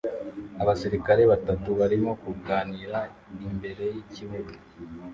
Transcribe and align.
Abasirikare 0.61 1.21
batatu 1.31 1.69
barimo 1.79 2.11
kuganira 2.21 2.99
imbere 3.47 3.83
yikibuga 3.93 4.53